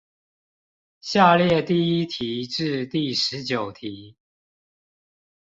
[0.99, 4.15] 下列第一題至第十九題